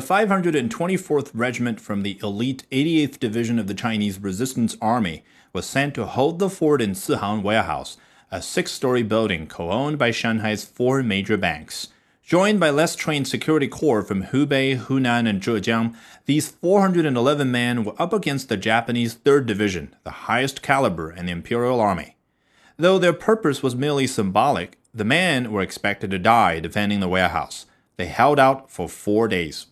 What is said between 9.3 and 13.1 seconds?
co owned by Shanghai's four major banks. Joined by less